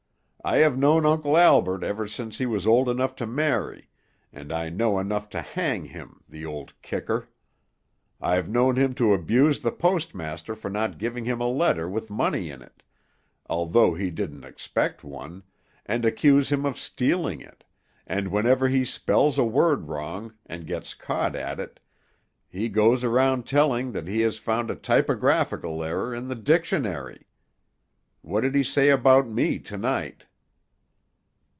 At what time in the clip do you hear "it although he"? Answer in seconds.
12.63-14.09